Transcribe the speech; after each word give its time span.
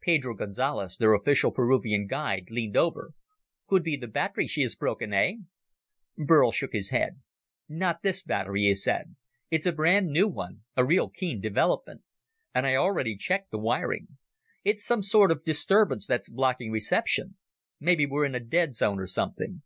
Pedro 0.00 0.32
Gonzales, 0.34 0.96
their 0.96 1.12
official 1.12 1.52
Peruvian 1.52 2.06
guide, 2.06 2.46
leaned 2.48 2.78
over. 2.78 3.12
"Could 3.66 3.82
be 3.82 3.94
the 3.94 4.06
battery 4.08 4.46
she 4.46 4.62
is 4.62 4.74
broken, 4.74 5.12
eh?" 5.12 5.32
Burl 6.16 6.50
shook 6.50 6.72
his 6.72 6.88
head. 6.88 7.20
"Not 7.68 8.00
this 8.02 8.22
battery," 8.22 8.62
he 8.62 8.74
said. 8.74 9.16
"It's 9.50 9.66
a 9.66 9.72
brand 9.72 10.06
new 10.06 10.28
one, 10.28 10.62
a 10.78 10.84
real 10.86 11.10
keen 11.10 11.42
development. 11.42 12.04
And 12.54 12.64
I 12.66 12.74
already 12.76 13.16
checked 13.16 13.50
the 13.50 13.58
wiring. 13.58 14.16
It's 14.64 14.82
some 14.82 15.02
sort 15.02 15.30
of 15.30 15.44
disturbance 15.44 16.06
that's 16.06 16.30
blocking 16.30 16.70
reception. 16.70 17.36
Maybe 17.78 18.06
we're 18.06 18.24
in 18.24 18.34
a 18.34 18.40
dead 18.40 18.72
zone 18.72 18.98
or 18.98 19.06
something." 19.06 19.60